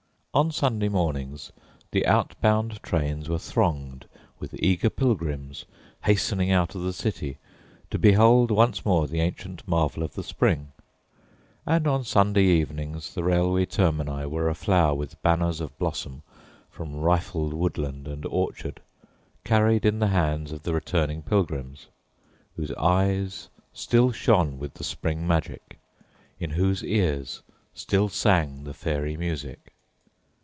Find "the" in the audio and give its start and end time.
1.91-2.05, 6.83-6.93, 9.09-9.19, 10.13-10.23, 13.13-13.25, 19.99-20.07, 20.63-20.73, 24.75-24.85, 28.63-28.73